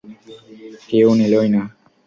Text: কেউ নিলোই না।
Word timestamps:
কেউ 0.89 1.07
নিলোই 1.15 1.47
না। 1.49 1.61